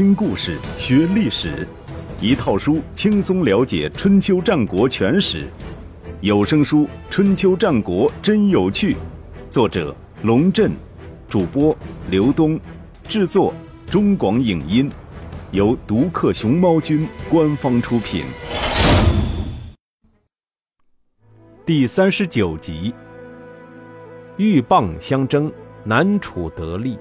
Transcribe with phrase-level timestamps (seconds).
[0.00, 1.68] 听故事学历史，
[2.22, 5.46] 一套书轻松了解春秋战国全史。
[6.22, 8.94] 有声书《春秋战国真有趣》，
[9.50, 10.72] 作者龙震，
[11.28, 11.76] 主播
[12.08, 12.58] 刘东，
[13.06, 13.52] 制作
[13.90, 14.90] 中广影音，
[15.50, 18.24] 由独克熊猫君官方出品。
[21.66, 22.94] 第三十九集，
[24.38, 25.52] 鹬蚌相争，
[25.84, 26.98] 南楚得利。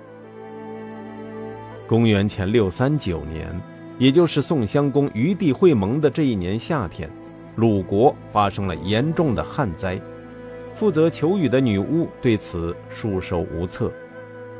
[1.89, 3.51] 公元前六三九年，
[3.97, 7.09] 也就是宋襄公与帝会盟的这一年夏天，
[7.55, 9.99] 鲁国发生了严重的旱灾。
[10.71, 13.91] 负责求雨的女巫对此束手无策。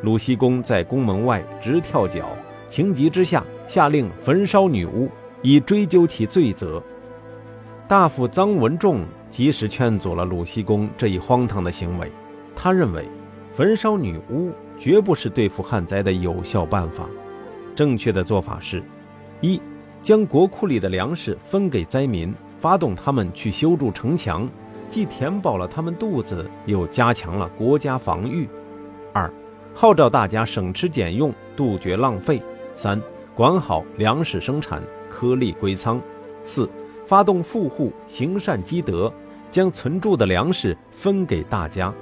[0.02, 2.36] 鲁僖公在宫门外直跳脚，
[2.68, 5.08] 情急之下下令焚烧女巫，
[5.44, 6.82] 以追究其罪责。
[7.88, 12.12] 大夫臧文仲及时劝阻了鲁僖公这一荒唐的行为。
[12.56, 13.08] 他认为，
[13.54, 14.52] 焚烧女巫。
[14.80, 17.08] 绝不是对付旱灾的有效办法。
[17.76, 18.82] 正确的做法是：
[19.42, 19.62] 一，
[20.02, 24.50] 将国库里的粮食分给灾民，发动他们去修筑城墙，
[24.90, 28.48] 既填饱了他们肚子，又加强了国家防御；
[29.14, 29.32] 二，
[29.74, 32.42] 号召大家省吃俭用，杜绝浪费；
[32.74, 33.02] 三，
[33.36, 36.00] 管好粮食生产，颗粒归仓；
[36.44, 36.70] 四，
[37.06, 39.12] 发动富户行善积德，
[39.52, 41.94] 将存住的粮食分给大家。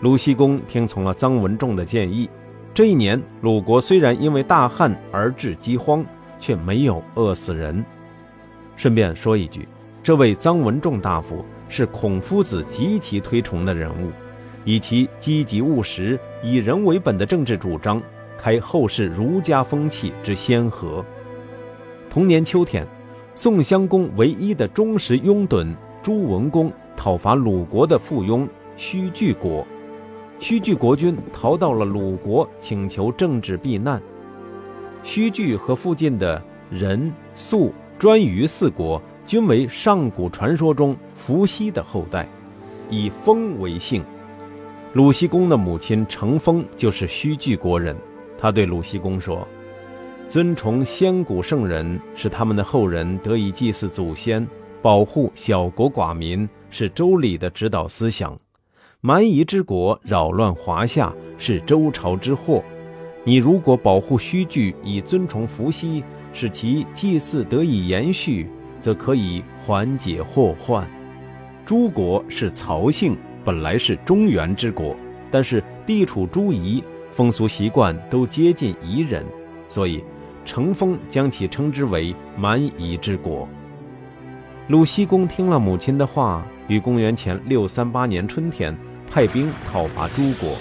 [0.00, 2.30] 鲁僖公听从了臧文仲的建议。
[2.72, 6.04] 这一年，鲁国虽然因为大旱而致饥荒，
[6.38, 7.84] 却没有饿死人。
[8.76, 9.66] 顺便说一句，
[10.00, 14.12] 这位臧文仲大夫是孔夫子极其推崇的人物，
[14.64, 18.00] 以其积极务实、以人为本的政治主张，
[18.38, 21.04] 开后世儒家风气之先河。
[22.08, 22.86] 同年秋天，
[23.34, 29.66] 宋襄公唯一的忠实拥趸朱文公讨伐鲁国的附庸须据国。
[30.40, 34.00] 须据国君逃到了鲁国，请求政治避难。
[35.02, 42.28] 须据和附近的人、宿、颛臾四国均为上古传说中伏羲的后代，
[42.88, 44.02] 以风为姓。
[44.94, 47.96] 鲁僖公的母亲程风就是须据国人。
[48.38, 49.46] 他对鲁僖公说
[50.28, 54.46] ：“尊崇先古圣人，使他们的后人得以祭祀祖先，
[54.80, 58.38] 保护小国寡民，是周礼的指导思想。”
[59.00, 62.64] 蛮夷之国扰乱华夏是周朝之祸，
[63.22, 68.50] 你如果保护虚据以尊崇伏羲，使其祭祀得以延续，
[68.80, 70.84] 则可以缓解祸患。
[71.64, 74.96] 诸国是曹姓，本来是中原之国，
[75.30, 76.82] 但是地处诸夷，
[77.12, 79.24] 风俗习惯都接近夷人，
[79.68, 80.02] 所以
[80.44, 83.48] 程风将其称之为蛮夷之国。
[84.66, 88.76] 鲁僖公听了母亲的话，于公元前六三八年春天。
[89.10, 90.54] 派兵讨伐诸国，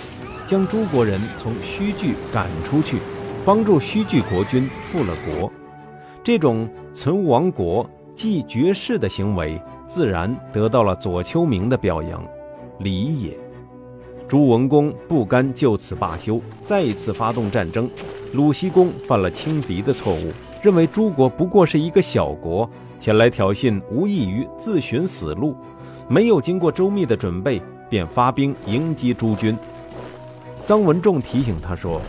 [0.46, 2.96] 将诸国人从虚据赶出去，
[3.46, 5.52] 帮助虚据国君复了国。
[6.24, 12.26] 这种存亡国继绝世的行为，自然得到了左丘明的表扬，
[12.80, 13.38] 礼也。
[14.30, 17.90] 朱文公不甘就此罢休，再一次发动战争。
[18.32, 20.32] 鲁西公犯了轻敌的错误，
[20.64, 25.54] 认为诸国不过是一个小国，前来挑衅无异于自寻死路，
[26.08, 27.62] 没有经过周密的准备。
[27.90, 29.58] 便发兵迎击诸军。
[30.66, 32.02] 臧文仲提醒他说：“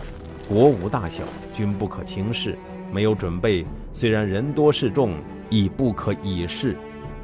[0.48, 1.22] 国无大小，
[1.54, 2.59] 君不可轻视。
[2.91, 5.14] 没有准备，虽然人多势众，
[5.48, 6.76] 亦不可以视。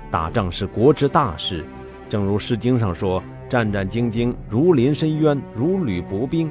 [0.09, 1.65] 打仗是国之大事，
[2.09, 3.21] 正如《诗经》上说
[3.51, 6.49] ：‘战战兢兢，如临深渊，如履薄冰。’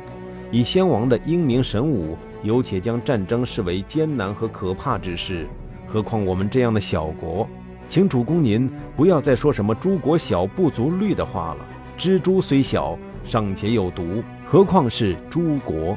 [0.52, 5.48] 以先王的英明神武，有且将战争视为艰难和可怕之事，
[5.88, 7.48] 何况我们这样的小国？
[7.94, 8.68] 请主公您
[8.98, 11.66] 不要再说什么‘诸国小，不足虑’的话了。”
[11.96, 15.96] 蜘蛛虽小，尚且有毒，何况是诸国？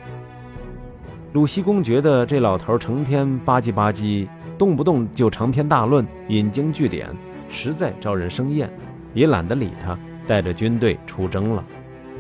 [1.33, 7.09] 鲁西公觉得这老头成天吧唧吧唧，动不动就长篇大论、引经据典，
[7.49, 8.71] 实在招人生厌，
[9.15, 11.65] 也懒得理他，带着军队出征了。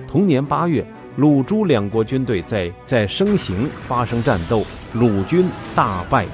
[0.08, 0.82] 同年八月，
[1.16, 4.62] 鲁朱两国军队在在生行发生战斗，
[4.94, 6.24] 鲁军大败。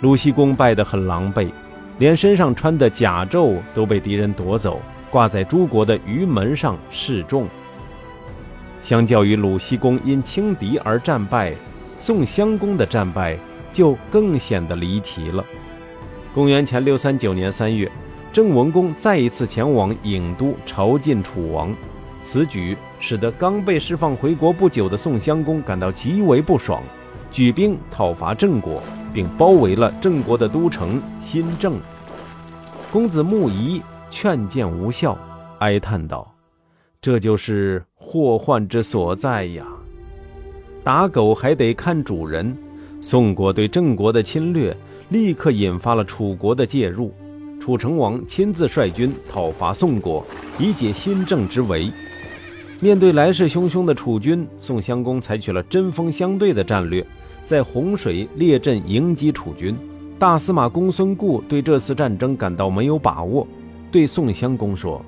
[0.00, 1.48] 鲁西公败得很狼狈，
[2.00, 4.82] 连身上穿的甲胄都被敌人夺走。
[5.10, 7.48] 挂在诸国的鱼门上示众。
[8.80, 11.52] 相较于鲁僖公因轻敌而战败，
[11.98, 13.36] 宋襄公的战败
[13.72, 15.44] 就更显得离奇了。
[16.32, 17.90] 公元前六三九年三月，
[18.32, 21.74] 郑文公再一次前往郢都朝觐楚王，
[22.22, 26.80] 此举使得刚被释放回国不久的宋襄公感到极为不爽，
[27.30, 28.82] 举兵讨伐郑国，
[29.12, 31.78] 并包围了郑国的都城新郑。
[32.92, 33.80] 公子穆仪。
[34.12, 35.16] 劝谏无效，
[35.60, 36.34] 哀叹道
[37.00, 39.64] ：“这就是祸患之所在呀！
[40.82, 42.56] 打狗还得看主人，
[43.00, 44.76] 宋国对郑国的侵略，
[45.10, 47.14] 立刻引发了楚国的介入。
[47.60, 50.26] 楚成王亲自率军讨伐宋国，
[50.58, 51.88] 以解新政之围。
[52.80, 57.06] 面对来势汹汹的楚军，宋襄公采取了针锋相对的战略，
[57.50, 59.76] 在洪水列阵迎击楚军。
[60.20, 63.44] 大司马公孙固对这次战争感到没有把握，
[63.90, 65.04] 对宋襄公说：“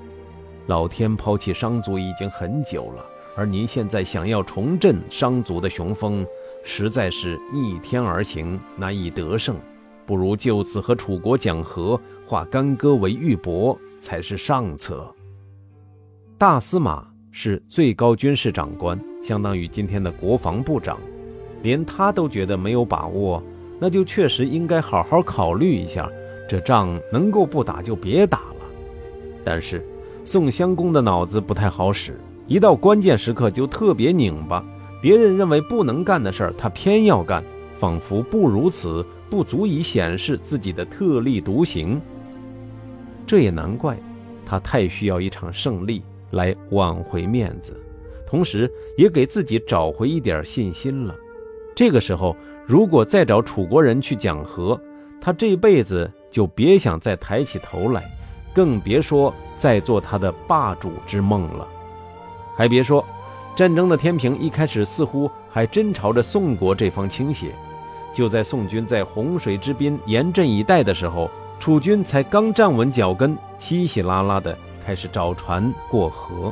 [0.67, 3.05] 老天抛弃商族已经很久了，
[3.37, 6.27] 而您现在想要重振商族的雄风，
[6.65, 9.55] 实在是逆天而行，难以得胜。
[10.05, 11.97] 不如就此和楚国讲和，
[12.27, 15.09] 化干戈为玉帛，才是上策。”
[16.37, 20.99] 大司马是最高军事长官，相当于今天的国防部长，
[21.63, 23.41] 连他都觉得没有把握。
[23.79, 26.09] 那就确实应该好好考虑一下，
[26.47, 28.55] 这仗能够不打就别打了。
[29.43, 29.83] 但是
[30.23, 32.17] 宋襄公的脑子不太好使，
[32.47, 34.63] 一到关键时刻就特别拧巴。
[35.01, 37.43] 别人认为不能干的事儿，他偏要干，
[37.77, 41.99] 仿佛不如此不足以显示自己的特立独行。
[43.27, 43.97] 这也难怪，
[44.45, 47.75] 他太需要一场胜利来挽回面子，
[48.25, 51.13] 同时也给自己找回一点信心了。
[51.75, 52.35] 这个时候。
[52.65, 54.79] 如果再找楚国人去讲和，
[55.19, 58.09] 他这辈子就别想再抬起头来，
[58.53, 61.67] 更别说再做他的霸主之梦了。
[62.55, 63.05] 还别说，
[63.53, 67.51] 战争的天平一开始似乎还真朝着宋国这方倾斜。
[68.13, 71.29] 就在宋军在洪水之滨严阵以待的时候，
[71.59, 76.49] 楚军才刚站稳脚跟，稀稀拉拉的开始找船过河。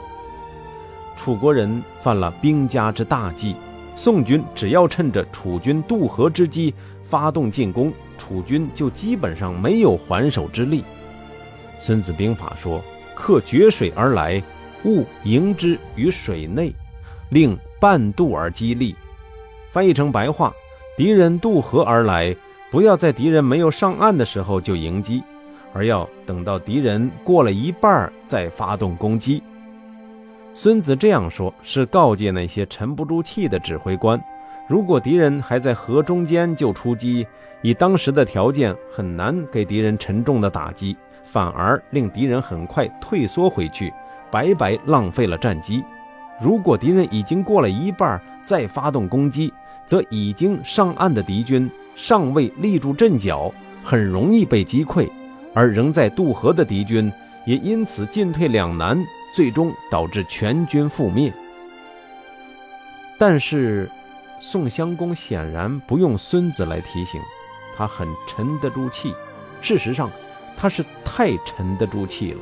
[1.15, 3.55] 楚国人犯了兵家之大忌。
[4.03, 10.81] 宋军只要趁着楚军渡河之机发动进攻，楚军就基本上没有还手之力。
[11.77, 12.81] 《孙子兵法》说
[13.13, 14.41] ：“客绝水而来，
[14.85, 16.73] 勿迎之于水内，
[17.29, 18.95] 令半渡而击利。”
[19.71, 20.51] 翻译成白话：
[20.97, 22.35] 敌人渡河而来，
[22.71, 25.21] 不要在敌人没有上岸的时候就迎击，
[25.73, 29.43] 而要等到敌人过了一半再发动攻击。
[30.53, 34.21] 孙子这样说，是告诫那些沉不住气的指挥官：
[34.67, 37.25] 如果敌人还在河中间就出击，
[37.61, 43.93] 以当时的条件很难给敌人沉重的打击，反而令敌人很快退缩回去，
[44.29, 45.81] 白白浪费了战机。
[46.41, 49.53] 如果敌人已经过了一半再发动攻击，
[49.85, 53.53] 则已经上岸的敌军尚未立住阵脚，
[53.83, 55.07] 很容易被击溃；
[55.53, 57.11] 而仍在渡河的敌军
[57.45, 59.01] 也因此进退两难。
[59.33, 61.31] 最终导致全军覆灭。
[63.17, 63.89] 但是，
[64.39, 67.21] 宋襄公显然不用孙子来提醒，
[67.77, 69.13] 他很沉得住气。
[69.61, 70.09] 事实上，
[70.57, 72.39] 他是太沉得住气了，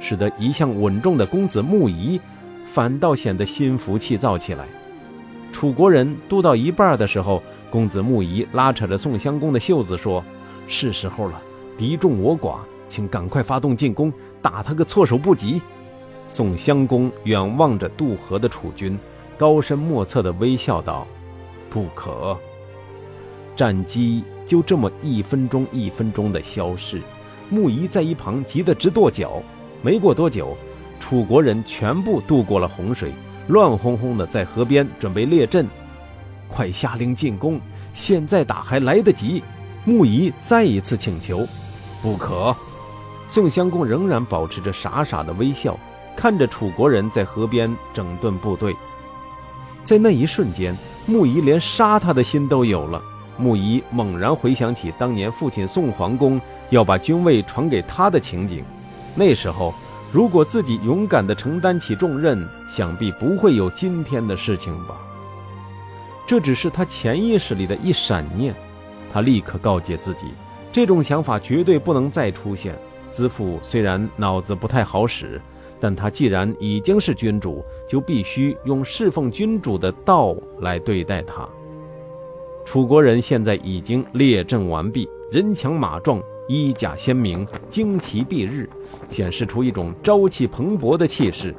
[0.00, 2.18] 使得一向稳重的公子木仪
[2.64, 4.66] 反倒显得心浮气躁起来。
[5.52, 10.24] 楚国人渡到一半的时候，公子木仪拉扯着宋襄公的袖子说
[10.66, 11.40] ：“是时候了，
[11.76, 14.10] 敌众我寡，请赶快发动进攻，
[14.40, 15.60] 打他个措手不及。”
[16.30, 18.98] 宋襄公远望着渡河的楚军，
[19.38, 21.06] 高深莫测地微笑道
[21.70, 22.36] ：“不可。”
[23.54, 27.00] 战机就这么一分钟一分钟地消逝。
[27.50, 29.42] 木仪在一旁急得直跺脚。
[29.80, 30.56] 没过多久，
[30.98, 33.12] 楚国人全部渡过了洪水，
[33.48, 35.66] 乱哄哄地在河边准备列阵。
[36.48, 37.60] 快下令进攻！
[37.92, 39.42] 现在打还来得及。
[39.84, 41.46] 木仪再一次请求
[42.02, 42.56] ：“不可。”
[43.28, 45.78] 宋襄公仍然保持着傻傻的微笑。
[46.16, 48.74] 看着楚国人在河边整顿部队，
[49.82, 53.02] 在那一瞬间，穆仪连杀他的心都有了。
[53.36, 56.40] 穆仪猛然回想起当年父亲宋桓公
[56.70, 58.64] 要把军位传给他的情景，
[59.14, 59.74] 那时候
[60.12, 64.94] 如果自己勇敢地承担起重任，想必不会有今天的事情吧。
[66.26, 68.54] 这只是他潜意识里的一闪念，
[69.12, 70.28] 他立刻告诫自己，
[70.72, 72.74] 这种想法绝对不能再出现。
[73.10, 75.40] 子父虽然脑子不太好使。
[75.84, 81.46] 但他既然已经是君主，就必须用侍奉君主的道来对待他。
[82.64, 88.66] 楚国人现在已经列阵完毕，人强马壮，衣甲鲜明，旌旗蔽日，
[89.10, 91.54] 显示出一种朝气蓬勃的气势。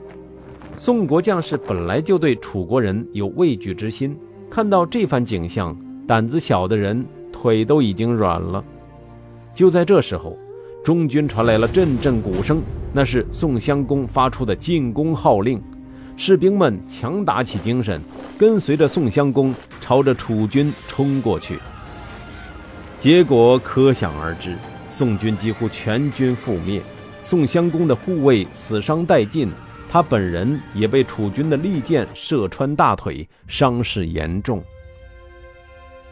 [0.75, 4.17] 宋国将士本来就对楚国人有畏惧之心，
[4.49, 5.77] 看到这番景象，
[6.07, 8.65] 胆子小的人腿都已经软了。
[9.53, 10.35] 就在这时候。
[10.85, 12.61] 中军传来了阵阵鼓声，
[12.93, 15.59] 那是宋襄公发出的进攻号令。
[16.15, 17.99] 士兵们强打起精神，
[18.37, 19.51] 跟随着宋襄公
[19.81, 21.57] 朝着楚军冲过去。
[22.99, 24.55] 结果可想而知，
[24.87, 26.79] 宋军几乎全军覆灭，
[27.23, 29.49] 宋襄公的护卫死伤殆尽，
[29.89, 34.63] 他本人也被楚军的利箭射穿大腿，伤势严重。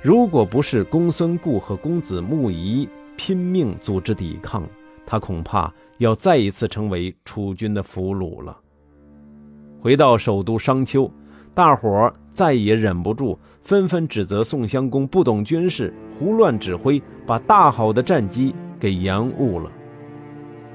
[0.01, 4.63] 如果不是公孙固和公子穆仪拼命组织抵抗，
[5.05, 8.57] 他恐怕要再一次成为楚军的俘虏了。
[9.79, 11.09] 回到首都商丘，
[11.53, 19.71] 大伙儿再也忍不住，纷纷指责宋襄公不懂军事，胡乱指挥，把大好的战机给延误了。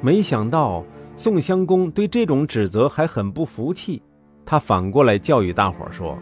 [0.00, 0.84] 没想到
[1.16, 4.02] 宋襄公对这种指责还很不服气，
[4.46, 6.18] 他反过来教育大伙儿说。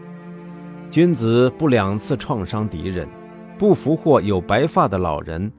[0.89, 3.05] 君子不两次创伤敌人，
[3.57, 5.51] 不俘获有白发的老人。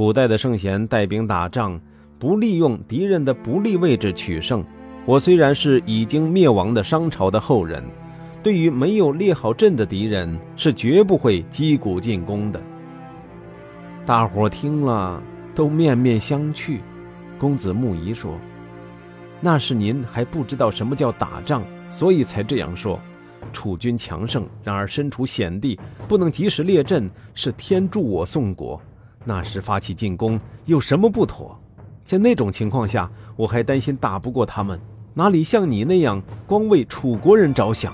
[0.00, 1.78] 古代的圣贤带兵打仗，
[2.18, 4.64] 不利用敌人的不利位置取胜。
[5.04, 7.84] 我虽然是已经灭亡的商朝的后人，
[8.42, 12.58] 对于没有列好阵的敌人，是绝不会击鼓进攻的。
[14.06, 15.22] 大伙听了
[15.54, 16.78] 都面面相觑。
[17.38, 18.38] 公子木仪说
[19.38, 22.98] ：“那是您还不知道什么叫打仗，所以才这样说。”
[23.52, 25.78] 楚军强盛，然而身处险地，
[26.08, 28.80] 不能及时列阵，是天助我宋国。
[29.24, 31.58] 那时发起进攻，有什么不妥？
[32.04, 34.80] 在那种情况下，我还担心打不过他们，
[35.12, 37.92] 哪里像你那样光为楚国人着想？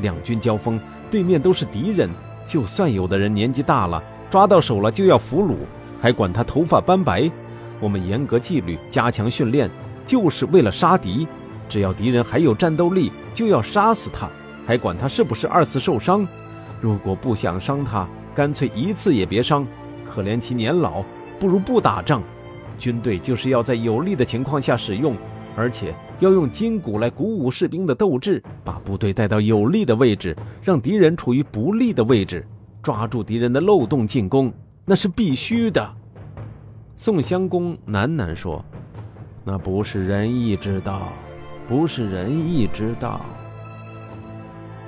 [0.00, 2.08] 两军交锋，对面都是敌人，
[2.46, 5.56] 就算有的人年纪大了，抓到手了就要俘虏，
[6.00, 7.30] 还管他头发斑白。
[7.78, 9.70] 我们严格纪律，加强训练，
[10.06, 11.28] 就是为了杀敌。
[11.68, 14.28] 只要敌人还有战斗力，就要杀死他。
[14.66, 16.26] 还管他是不是二次受伤？
[16.80, 19.66] 如果不想伤他，干脆一次也别伤。
[20.04, 21.04] 可怜其年老，
[21.38, 22.22] 不如不打仗。
[22.78, 25.16] 军队就是要在有利的情况下使用，
[25.56, 32.46] 而且要用筋骨来鼓舞士兵的斗志，把部队带到有利的位置，让敌人处于不利的位置，
[32.82, 34.52] 抓住敌人的漏洞进攻，
[34.84, 35.94] 那是必须的。
[36.96, 38.64] 宋襄公喃喃说
[39.44, 41.08] ：“那不是仁义之道，
[41.68, 43.20] 不是仁义之道。”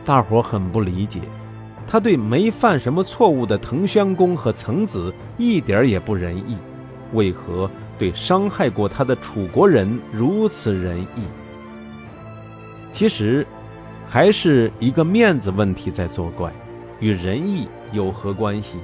[0.04, 1.21] 大伙很不理解，
[1.86, 6.56] 他对没犯什么错误的滕宣公和曾子一点也不仁义，
[7.12, 11.22] 为何对伤害过他的楚国人如此仁义？
[12.92, 13.46] 其实，
[14.08, 16.52] 还是一个面子问题在作怪，
[17.00, 18.78] 与仁义有何关系？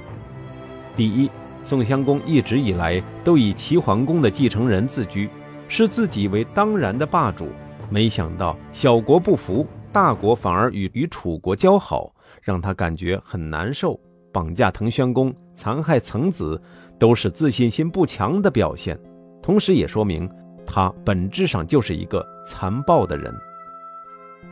[0.96, 1.30] 第一，
[1.64, 5.28] 宋襄公一直以来都以齐桓公的继承人自居，
[5.68, 7.48] 视自己为当然的霸主，
[7.88, 9.66] 没想到小国不服。
[9.92, 12.12] 大国反而与与楚国交好，
[12.42, 13.98] 让他感觉很难受。
[14.32, 16.60] 绑架滕宣公、残害曾子，
[16.98, 18.98] 都是自信心不强的表现，
[19.42, 20.30] 同时也说明
[20.64, 23.34] 他本质上就是一个残暴的人。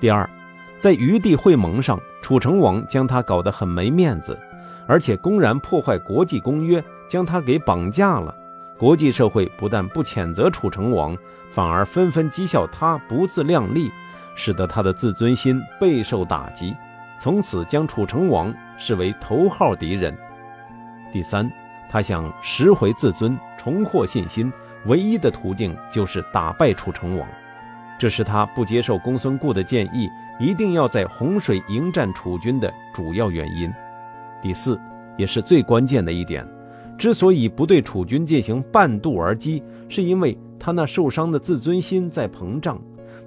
[0.00, 0.28] 第二，
[0.80, 4.36] 在余地会盟上，楚成王将他搞得很没面子，
[4.88, 8.34] 而且公然破坏国际公约，将他给绑架了。
[8.76, 11.16] 国际社会不但不谴责楚成王，
[11.50, 13.90] 反而纷纷讥笑他不自量力。
[14.34, 16.72] 使得他的自尊心备受打击，
[17.18, 20.16] 从此将楚成王视为头号敌人。
[21.12, 21.50] 第三，
[21.90, 24.52] 他想拾回自尊，重获信心，
[24.86, 27.28] 唯一的途径就是打败楚成王。
[27.98, 30.08] 这是他不接受公孙固的建议，
[30.38, 33.72] 一定要在洪水迎战楚军的主要原因。
[34.40, 34.80] 第四，
[35.16, 36.46] 也是最关键的一点，
[36.96, 42.80] 之所以不对楚军进行半渡而击，是因为他那受伤的自尊心在膨胀。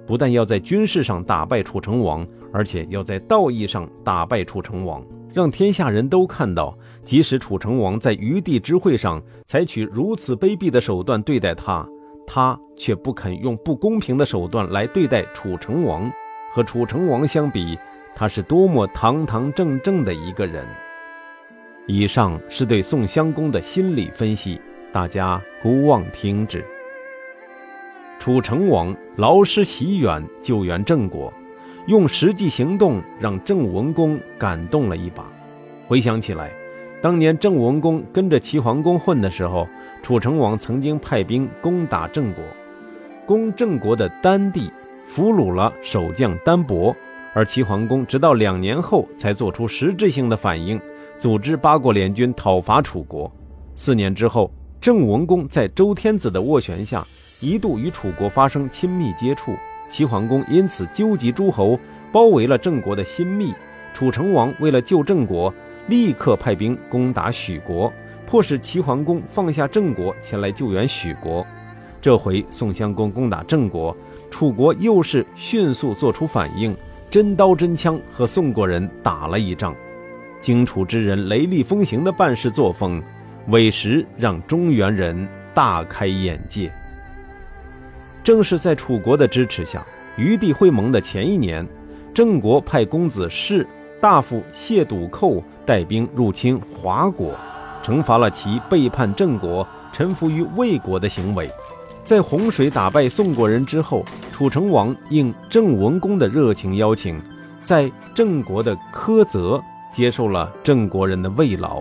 [0.06, 11.88] 不但要在军事上打败楚成王，而且要在道义上打败楚成王，让天下人都看到，即使楚成王在余地之会上采取如此卑鄙的手段对待他，
[12.26, 16.10] 他却不肯用不公平的手段来对待楚成王。
[16.54, 17.78] 和楚成王相比，
[18.14, 20.66] 他是多么堂堂正正的一个人。
[21.86, 24.60] 以上是对宋襄公的心理分析，
[24.92, 26.62] 大家姑妄听之。
[28.20, 31.32] 楚成王劳师袭远救援郑国，
[31.86, 35.24] 用实际行动让郑文公感动了一把。
[35.88, 36.50] 回想起来，
[37.02, 39.66] 当年郑文公跟着齐桓公混的时候，
[40.02, 42.42] 楚成王曾经派兵攻打郑国，
[43.26, 44.70] 攻郑国的丹地，
[45.08, 46.94] 俘虏了守将丹伯，
[47.34, 50.80] 而齐桓公直到两年后才做出实质性的反应，
[51.18, 53.30] 组织八国联军讨伐楚国。
[53.74, 57.06] 四年之后，郑文公在周天子的斡旋下。
[57.40, 59.52] 一度与楚国发生亲密接触，
[59.92, 61.78] 齐桓公因此纠集诸侯，
[62.10, 63.52] 包围了郑国的新密。
[63.92, 65.52] 楚成王为了救郑国，
[65.86, 67.92] 立刻派兵攻打许国，
[68.24, 71.46] 迫使齐桓公放下郑国，前来救援许国。
[72.00, 73.94] 这回宋襄公攻打郑国，
[74.30, 76.74] 楚国又是迅速做出反应，
[77.10, 79.76] 真刀真枪和宋国人打了一仗。
[80.40, 83.02] 荆楚之人雷厉风行的办事作风，
[83.48, 86.72] 委实让中原人大开眼界。
[88.24, 89.84] 正是在楚国的支持下，
[90.16, 91.66] 余地会盟的前一年，
[92.14, 93.66] 郑国派公子士
[94.00, 97.34] 大夫谢笃寇带兵入侵华国，
[97.82, 101.50] 惩罚了其背叛郑国、臣服于魏国的行为。
[102.04, 107.20] 在洪水打败宋国人之后，楚成王应郑文公的热情邀请，
[107.64, 109.62] 在郑国的苛泽
[109.92, 111.80] 接受了郑国人的慰劳。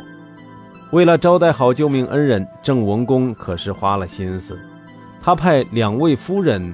[0.91, 4.60] 为了招待好救命恩人，郑文公可是花了心思。
[5.22, 6.74] 他派两位夫人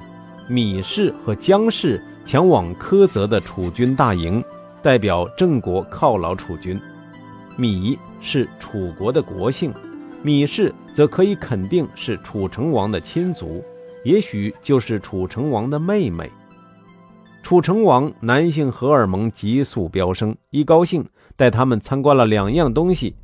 [0.49, 4.41] 芈氏和姜氏前往苛泽的楚军大营，
[4.81, 6.79] 代表郑国犒劳楚军。
[7.57, 9.73] 芈是楚国的国姓。
[10.23, 13.63] 芈氏则可以肯定是楚成王的亲族，
[14.03, 16.29] 也许就是楚成王的妹妹。
[17.43, 23.15] 楚成王男性荷尔蒙急速飙升，一高兴带他们参观了两样东西：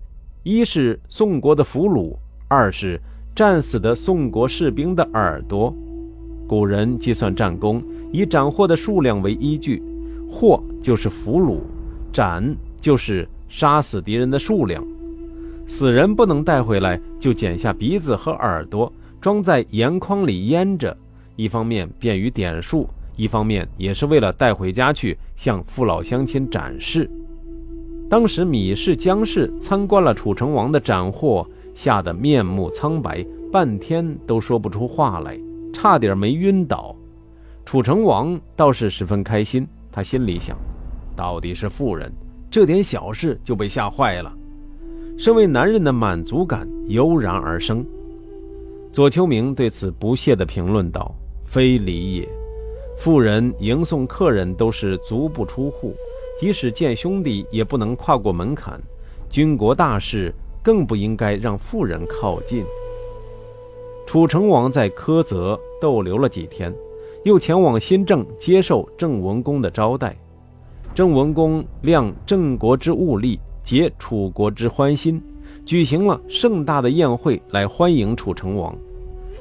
[0.43, 2.15] 一是宋国的俘虏，
[2.47, 3.01] 二是
[3.35, 5.73] 战死的宋国士兵的耳朵。
[6.47, 9.81] 古人计算战功以斩获的数量为依据，
[10.29, 11.57] 获就是俘虏，
[12.11, 14.85] 斩就是杀死敌人的数量。
[15.65, 20.95] 死人不能带回来，就剪下鼻子和耳朵，装在盐筐里腌着。
[21.35, 27.09] 一方面便于点数，一方面也是为了带回家去向父老乡亲展示。
[28.07, 35.39] 当时米氏、姜氏参观了楚成王的斩获，吓得面目苍白，半天都说不出话来，
[35.73, 36.95] 差点没晕倒。
[37.65, 40.57] 楚成王倒是十分开心，他心里想：
[41.15, 42.11] 到底是妇人，
[42.51, 44.31] 这点小事就被吓坏了。
[45.17, 47.85] 身为男人的满足感油然而生。
[48.91, 51.13] 左丘明对此不屑地评论道
[51.45, 52.29] ：“非礼也。
[52.97, 55.95] 妇人迎送客人都是足不出户，
[56.39, 58.79] 即使见兄弟也不能跨过门槛。
[59.29, 62.63] 军国大事更不应该让妇人靠近。”
[64.07, 66.73] 楚成王在苛泽逗留了几天，
[67.25, 70.15] 又前往新郑接受郑文公的招待。
[70.95, 73.39] 郑文公量郑国之物力。
[73.63, 75.21] 结楚国之欢心，
[75.65, 78.75] 举行了盛大的宴会来欢迎楚成王。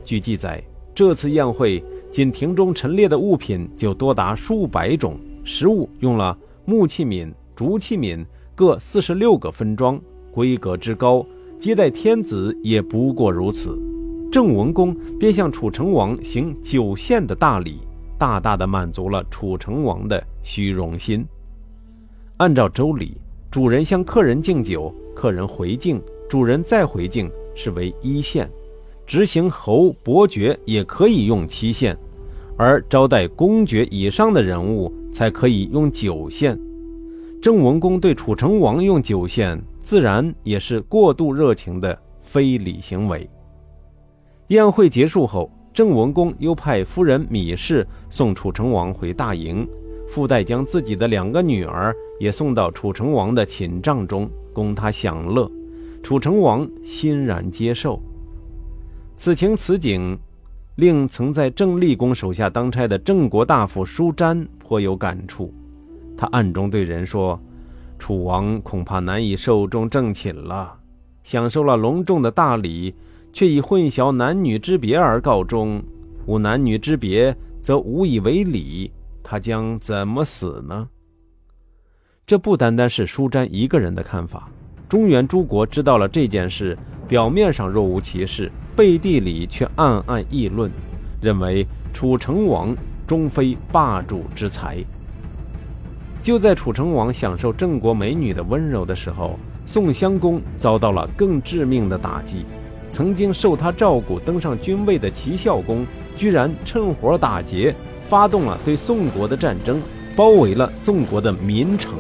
[0.04, 0.62] 据记载，
[0.94, 1.82] 这次宴会
[2.12, 10.00] 仅庭中陈列的物品就多达数百种，食物用了木器皿、竹器皿各四十六个分装，
[10.32, 11.24] 规格之高，
[11.60, 13.78] 接待天子也不过如此。
[14.32, 17.78] 郑文公便向楚成王行九献的大礼，
[18.18, 21.24] 大大的满足了楚成王的虚荣心。
[22.38, 23.16] 按照周礼。
[23.50, 28.46] 主人向客人敬酒，客人回敬，主人再回敬，是为一献；
[29.06, 31.94] 执行侯伯爵也可以用七献，
[32.56, 36.58] 而招待公爵以上的人物才可以用九献。
[37.42, 43.28] 郑文公对楚成王用九献，自然也是过度热情的非礼行为。
[44.48, 49.66] 宴会结束后，郑文公又派夫人芈氏送楚成王回大营。
[50.08, 55.50] 附带将自己的两个女儿也送到楚成王的寝帐中，供他享乐。
[56.02, 57.98] 楚成王欣然接受。
[59.16, 60.18] 此情此景，
[60.76, 65.50] 令曾在郑立公手下当差的郑国大夫舒詹颇有感触。
[66.14, 67.40] 他暗中对人说
[68.02, 70.76] ：“楚王恐怕难以寿终正寝了，
[71.22, 72.92] 享受了隆重的大礼，
[73.32, 75.80] 却以混淆男女之别而告终。
[76.26, 78.90] 无男女之别，则无以为礼。”
[79.22, 80.88] 他将怎么死呢？
[82.26, 84.50] 这不单单是舒詹一个人的看法。
[84.88, 90.68] 中原诸国知道了这件事，表面上若无其事，背地里却暗暗议论，
[91.20, 92.74] 认为楚成王
[93.06, 94.84] 终非霸主之才。
[96.22, 102.46] 就在楚成王享受郑国美女的温柔的时候，宋襄公遭到了更致命的打击。
[102.88, 105.84] 曾经受他照顾登上君位的齐孝公，
[106.16, 107.74] 居然趁火打劫。
[108.08, 109.80] 发动了对宋国的战争，
[110.14, 111.94] 包围了宋国的民城。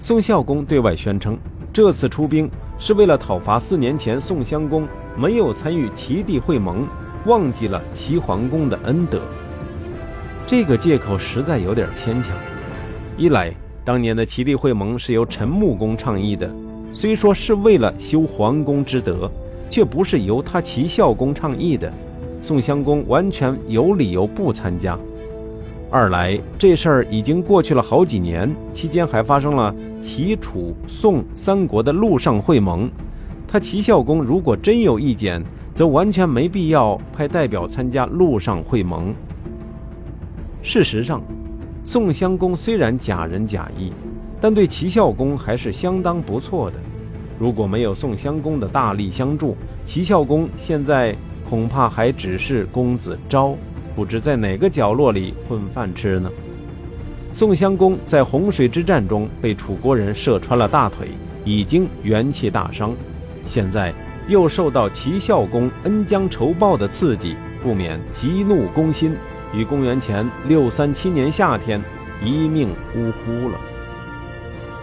[0.00, 1.36] 宋孝公对外宣称，
[1.70, 6.88] 这次出兵是为了讨伐四年前宋襄公没有参与齐地会盟，
[7.26, 9.20] 忘记了齐桓公的恩德。
[10.46, 12.34] 这个借口实在有点牵强。
[13.16, 13.52] 一来，
[13.84, 16.50] 当年的齐地会盟是由陈穆公倡议的，
[16.92, 19.30] 虽说是为了修皇宫之德，
[19.68, 21.92] 却不是由他齐孝公倡议的。
[22.40, 24.98] 宋襄公完全有理由不参加。
[25.90, 32.90] 二来，这事儿已经过去了好几年，期间还发生了齐、楚、宋三国的陆上会盟。
[33.46, 35.42] 他齐孝公如果真有意见，
[35.74, 39.12] 则完全没必要派代表参加陆上会盟。
[40.62, 41.20] 事实上，
[41.92, 43.92] 宋襄公虽然假仁假义，
[44.40, 46.76] 但对齐孝公还是相当不错的。
[47.36, 51.16] 如果没有宋襄公的大力相助，齐孝公现在。
[51.48, 53.56] 恐怕还只是公子昭，
[53.96, 56.30] 不知在哪个角落里混饭吃呢。
[57.32, 61.08] 宋襄公在洪水之战中被楚国人射穿了大腿，
[61.44, 62.94] 已经元气大伤，
[63.44, 63.92] 现在
[64.28, 69.12] 又受到齐孝公恩将仇报的刺激，不免急怒攻心，
[69.52, 71.82] 于公元前六三七年夏天
[72.24, 73.58] 一命呜呼了。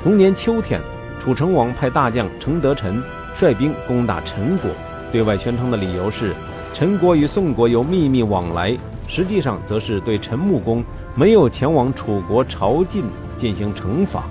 [0.02, 0.82] 同年秋天，
[1.20, 3.02] 楚成王派大将程德臣
[3.36, 4.70] 率兵攻打陈国，
[5.12, 6.34] 对外宣称的理由是
[6.74, 8.78] 陈国与宋国有秘密往来，
[9.08, 10.84] 实际上则是对陈穆公。
[11.16, 13.04] 没有前往楚国朝觐
[13.36, 14.26] 进行惩罚。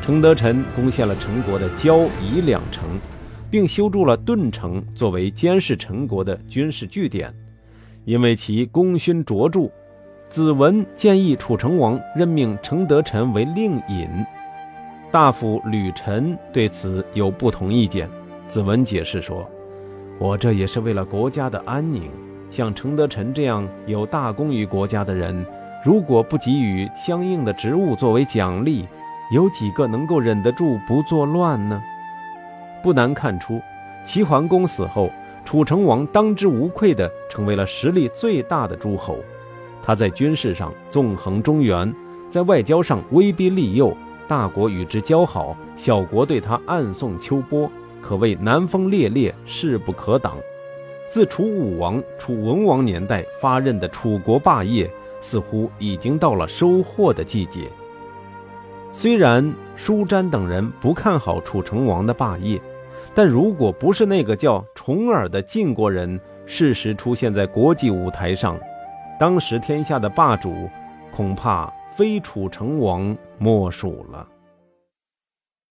[0.00, 2.84] 程德臣攻陷了陈国的交、夷两城，
[3.50, 7.34] 并修筑了顿城作为监视陈国的军事据点。
[8.08, 9.70] 因为其功勋卓著，
[10.30, 14.08] 子文建议楚成王任命程德臣为令尹。
[15.10, 18.08] 大夫吕臣对此有不同意见。
[18.46, 19.46] 子文解释说
[20.18, 22.10] ：“我这也是为了国家的安宁。
[22.48, 25.44] 像程德臣这样有大功于国家的人。”
[25.84, 28.88] 如果不给予相应的职务作为奖励，
[29.34, 31.82] 有几个能够忍得住不作乱呢？
[32.82, 33.60] 不难看出，
[34.02, 35.10] 齐桓公死后，
[35.48, 39.18] 楚成王当之无愧地成为了实力最大的诸侯。
[39.82, 41.90] 他在军事上纵横中原，
[42.28, 47.66] 在外交上威逼利诱，大国与之交好，小国对他暗送秋波，
[48.02, 50.36] 可谓南风烈烈，势不可挡。
[51.08, 54.90] 自楚武王、楚文王年代发任的楚国霸业。
[55.22, 57.62] 似乎已经到了收获的季节。
[58.92, 62.60] 虽然舒詹等人不看好楚成王的霸业，
[63.14, 68.58] 但如果不是那个叫重耳的晋国人适时出现在国际舞台上，
[69.18, 70.68] 当时天下的霸主
[71.10, 74.26] 恐怕非楚成王莫属了。